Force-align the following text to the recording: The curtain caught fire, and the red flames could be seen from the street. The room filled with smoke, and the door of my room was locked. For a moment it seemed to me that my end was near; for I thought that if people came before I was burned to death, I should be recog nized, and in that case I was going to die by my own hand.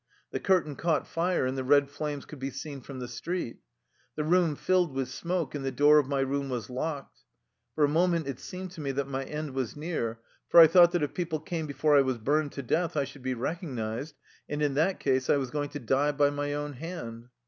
The 0.31 0.39
curtain 0.39 0.75
caught 0.75 1.05
fire, 1.07 1.45
and 1.45 1.55
the 1.55 1.63
red 1.63 1.87
flames 1.87 2.25
could 2.25 2.39
be 2.39 2.49
seen 2.49 2.81
from 2.81 2.97
the 2.97 3.07
street. 3.07 3.59
The 4.15 4.23
room 4.23 4.55
filled 4.55 4.95
with 4.95 5.09
smoke, 5.09 5.53
and 5.53 5.63
the 5.63 5.69
door 5.71 5.99
of 5.99 6.07
my 6.07 6.21
room 6.21 6.49
was 6.49 6.71
locked. 6.71 7.19
For 7.75 7.83
a 7.83 7.87
moment 7.87 8.25
it 8.25 8.39
seemed 8.39 8.71
to 8.71 8.81
me 8.81 8.91
that 8.93 9.07
my 9.07 9.23
end 9.23 9.51
was 9.53 9.75
near; 9.75 10.19
for 10.49 10.59
I 10.59 10.65
thought 10.65 10.91
that 10.93 11.03
if 11.03 11.13
people 11.13 11.39
came 11.39 11.67
before 11.67 11.95
I 11.95 12.01
was 12.01 12.17
burned 12.17 12.51
to 12.53 12.63
death, 12.63 12.97
I 12.97 13.03
should 13.03 13.21
be 13.21 13.35
recog 13.35 13.59
nized, 13.75 14.13
and 14.49 14.63
in 14.63 14.73
that 14.73 14.99
case 14.99 15.29
I 15.29 15.37
was 15.37 15.51
going 15.51 15.69
to 15.69 15.79
die 15.79 16.13
by 16.13 16.31
my 16.31 16.51
own 16.55 16.73
hand. 16.73 17.29